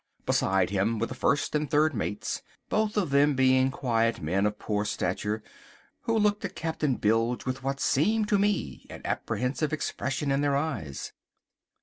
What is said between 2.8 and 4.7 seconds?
of them being quiet men of